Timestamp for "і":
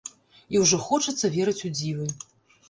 0.55-0.61